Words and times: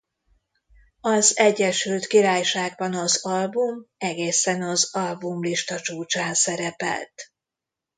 Az 1.01 1.37
Egyesült 1.37 2.07
Királyságban 2.07 2.93
az 2.93 3.25
album 3.25 3.85
egészen 3.97 4.61
az 4.61 4.95
albumlista 4.95 5.79
csúcsán 5.79 6.33
szerepelt. 6.33 7.31